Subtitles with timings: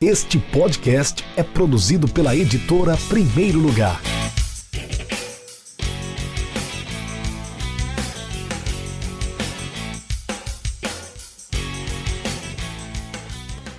[0.00, 4.00] Este podcast é produzido pela editora Primeiro Lugar.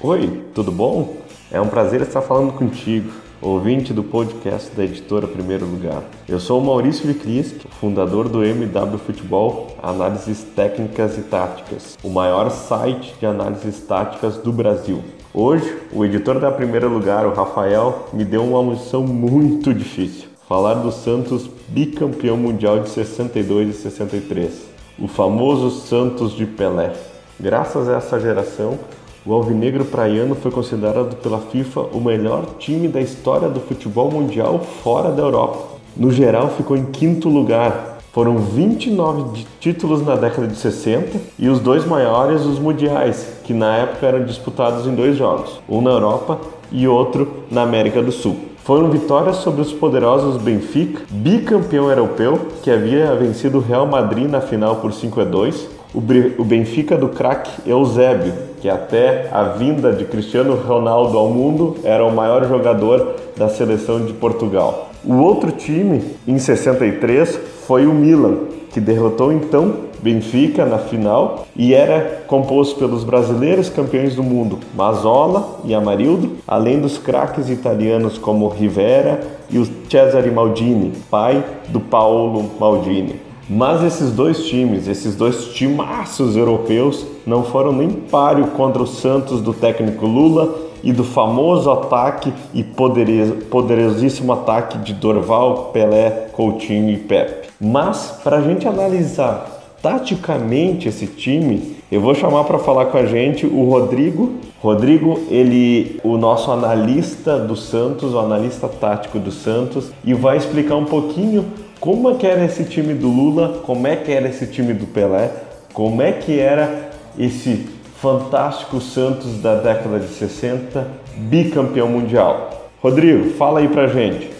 [0.00, 1.18] Oi, tudo bom?
[1.52, 6.02] É um prazer estar falando contigo, ouvinte do podcast da editora Primeiro Lugar.
[6.28, 12.50] Eu sou o Maurício Vicrischi, fundador do MW Futebol Análises Técnicas e Táticas, o maior
[12.50, 15.04] site de análises táticas do Brasil.
[15.40, 20.26] Hoje, o editor da Primeiro Lugar, o Rafael, me deu uma missão muito difícil.
[20.48, 24.64] Falar do Santos bicampeão mundial de 62 e 63,
[24.98, 26.92] o famoso Santos de Pelé.
[27.38, 28.80] Graças a essa geração,
[29.24, 34.58] o Alvinegro Praiano foi considerado pela FIFA o melhor time da história do futebol mundial
[34.82, 35.76] fora da Europa.
[35.96, 41.60] No geral, ficou em quinto lugar, foram 29 títulos na década de 60 e os
[41.60, 46.40] dois maiores, os mundiais, que na época eram disputados em dois jogos, um na Europa
[46.72, 48.36] e outro na América do Sul.
[48.64, 54.40] Foram vitórias sobre os poderosos Benfica, bicampeão europeu, que havia vencido o Real Madrid na
[54.40, 60.04] final por 5 a 2, o Benfica do craque Eusébio, que até a vinda de
[60.04, 64.90] Cristiano Ronaldo ao mundo era o maior jogador da seleção de Portugal.
[65.04, 68.38] O outro time, em 63, foi o Milan,
[68.72, 75.60] que derrotou então Benfica na final e era composto pelos brasileiros campeões do mundo Mazola
[75.66, 82.50] e Amarildo, além dos craques italianos como Rivera e o Cesare Maldini, pai do Paolo
[82.58, 83.16] Maldini.
[83.50, 89.42] Mas esses dois times, esses dois timaços europeus, não foram nem páreo contra o Santos
[89.42, 96.96] do técnico Lula e do famoso ataque e poderosíssimo ataque de Dorval, Pelé, Coutinho e
[96.96, 97.48] Pepe.
[97.60, 103.06] Mas para a gente analisar taticamente esse time, eu vou chamar para falar com a
[103.06, 104.34] gente o Rodrigo.
[104.60, 110.76] Rodrigo, ele, o nosso analista do Santos, o analista tático do Santos, e vai explicar
[110.76, 111.44] um pouquinho
[111.80, 114.86] como é que era esse time do Lula, como é que era esse time do
[114.86, 115.30] Pelé,
[115.72, 120.86] como é que era esse fantástico Santos da década de 60,
[121.16, 122.70] bicampeão mundial.
[122.80, 124.30] Rodrigo, fala aí pra gente.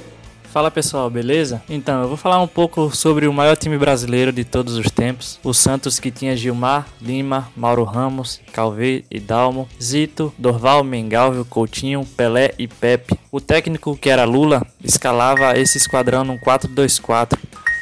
[0.44, 1.62] Fala pessoal, beleza?
[1.68, 5.38] Então, eu vou falar um pouco sobre o maior time brasileiro de todos os tempos,
[5.44, 12.06] o Santos que tinha Gilmar, Lima, Mauro Ramos, Calvê e Dalmo, Zito, Dorval, Mengalvio, Coutinho,
[12.16, 13.18] Pelé e Pepe.
[13.30, 17.38] O técnico que era Lula escalava esse esquadrão num 4-2-4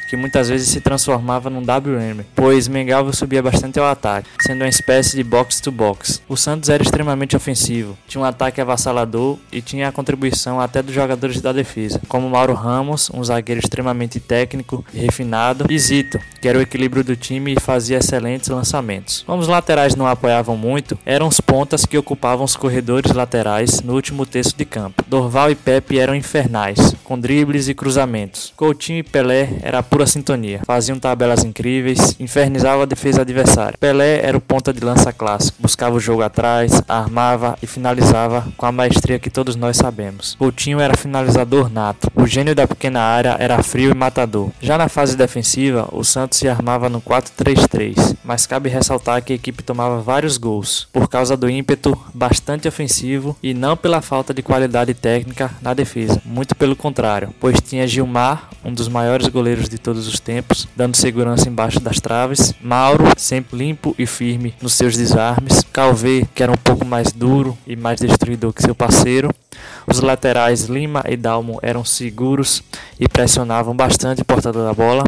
[0.07, 4.69] que muitas vezes se transformava num WM, pois Mengalvo subia bastante ao ataque, sendo uma
[4.69, 6.21] espécie de box-to-box.
[6.27, 10.93] O Santos era extremamente ofensivo, tinha um ataque avassalador e tinha a contribuição até dos
[10.93, 16.47] jogadores da defesa, como Mauro Ramos, um zagueiro extremamente técnico e refinado, e Zito, que
[16.47, 19.23] era o equilíbrio do time e fazia excelentes lançamentos.
[19.25, 23.93] Como os laterais não apoiavam muito, eram os pontas que ocupavam os corredores laterais no
[23.93, 25.03] último terço de campo.
[25.07, 28.53] Dorval e Pepe eram infernais, com dribles e cruzamentos.
[28.55, 30.61] Coutinho e Pelé era sintonia.
[30.65, 33.77] Faziam tabelas incríveis, infernizavam a defesa adversária.
[33.79, 38.65] Pelé era o ponta de lança clássico, buscava o jogo atrás, armava e finalizava com
[38.65, 40.35] a maestria que todos nós sabemos.
[40.35, 42.11] Coutinho era finalizador nato.
[42.15, 44.49] O gênio da pequena área era frio e matador.
[44.61, 49.35] Já na fase defensiva, o Santos se armava no 4-3-3, mas cabe ressaltar que a
[49.35, 54.41] equipe tomava vários gols por causa do ímpeto bastante ofensivo e não pela falta de
[54.41, 59.77] qualidade técnica na defesa, muito pelo contrário, pois tinha Gilmar, um dos maiores goleiros de
[59.87, 62.53] todos os tempos, dando segurança embaixo das traves.
[62.61, 65.63] Mauro, sempre limpo e firme nos seus desarmes.
[65.71, 69.33] Calvê, que era um pouco mais duro e mais destruidor que seu parceiro.
[69.87, 72.61] Os laterais Lima e Dalmo eram seguros
[72.99, 75.05] e pressionavam bastante o portador da bola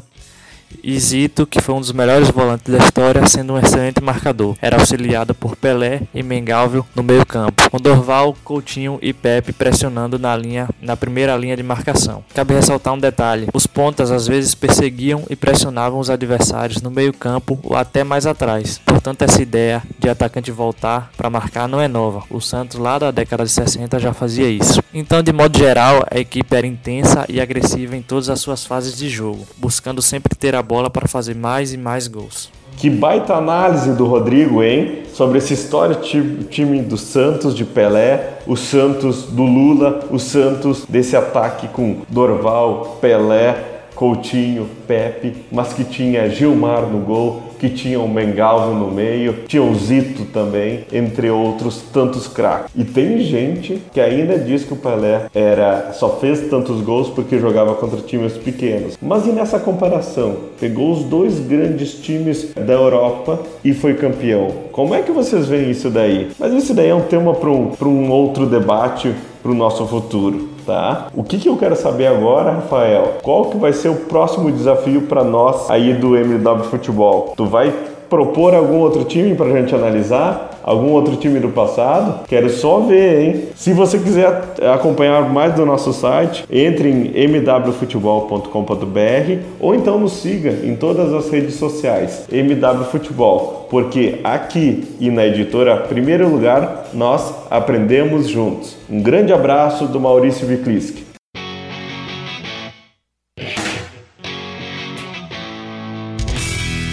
[0.83, 4.55] e Zito, que foi um dos melhores volantes da história, sendo um excelente marcador.
[4.61, 10.35] Era auxiliado por Pelé e Mengalvio no meio-campo, com Dorval, Coutinho e Pepe pressionando na
[10.35, 12.23] linha, na primeira linha de marcação.
[12.33, 17.59] Cabe ressaltar um detalhe: os pontas às vezes perseguiam e pressionavam os adversários no meio-campo
[17.63, 18.79] ou até mais atrás.
[18.85, 22.23] Portanto, essa ideia de atacante voltar para marcar não é nova.
[22.29, 24.81] O Santos lá da década de 60 já fazia isso.
[24.93, 28.97] Então, de modo geral, a equipe era intensa e agressiva em todas as suas fases
[28.97, 32.51] de jogo, buscando sempre ter a bola para fazer mais e mais gols.
[32.77, 35.03] Que baita análise do Rodrigo, hein?
[35.13, 41.13] Sobre essa história time do Santos de Pelé, o Santos do Lula, o Santos desse
[41.13, 43.68] ataque com Dorval, Pelé,
[43.99, 49.61] Coutinho, Pepe, mas que tinha Gilmar no gol, que tinha o Mengalvo no meio, tinha
[49.61, 52.71] o Zito também, entre outros tantos craques.
[52.73, 57.39] E tem gente que ainda diz que o Pelé era só fez tantos gols porque
[57.39, 58.97] jogava contra times pequenos.
[59.01, 60.37] Mas e nessa comparação?
[60.57, 64.47] Pegou os dois grandes times da Europa e foi campeão.
[64.71, 66.31] Como é que vocês veem isso daí?
[66.39, 69.13] Mas isso daí é um tema para um, um outro debate
[69.43, 70.49] para o nosso futuro.
[70.69, 71.07] Tá?
[71.15, 73.17] O que, que eu quero saber agora, Rafael?
[73.23, 77.33] Qual que vai ser o próximo desafio para nós aí do MW Futebol?
[77.35, 77.73] Tu vai
[78.09, 80.49] propor algum outro time para a gente analisar?
[80.63, 82.25] Algum outro time do passado?
[82.27, 83.45] Quero só ver, hein?
[83.55, 90.59] Se você quiser acompanhar mais do nosso site, entre em mwfutebol.com.br ou então nos siga
[90.63, 97.33] em todas as redes sociais, MW Futebol, porque aqui e na editora Primeiro Lugar nós
[97.49, 98.77] aprendemos juntos.
[98.89, 101.08] Um grande abraço do Maurício Vikliski.